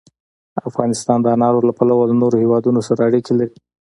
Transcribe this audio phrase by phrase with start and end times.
[0.69, 3.57] افغانستان د انارو له پلوه له نورو هېوادونو سره اړیکې لري.